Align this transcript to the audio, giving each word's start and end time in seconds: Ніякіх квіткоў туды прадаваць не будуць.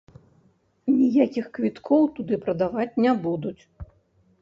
Ніякіх 0.93 1.45
квіткоў 1.59 2.09
туды 2.19 2.35
прадаваць 2.49 2.91
не 3.07 3.17
будуць. 3.27 3.59